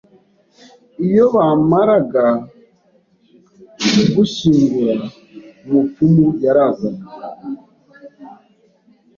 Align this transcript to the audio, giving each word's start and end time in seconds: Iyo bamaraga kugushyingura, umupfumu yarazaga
Iyo 1.05 1.25
bamaraga 1.35 2.25
kugushyingura, 3.91 4.95
umupfumu 5.65 6.25
yarazaga 6.43 7.05